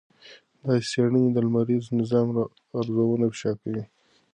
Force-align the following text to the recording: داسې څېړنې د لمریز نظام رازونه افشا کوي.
داسې 0.65 0.87
څېړنې 0.91 1.31
د 1.31 1.37
لمریز 1.45 1.85
نظام 1.99 2.27
رازونه 2.73 3.23
افشا 3.29 3.51
کوي. 3.61 3.83